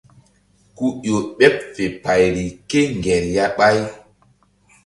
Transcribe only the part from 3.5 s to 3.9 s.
ɓáy.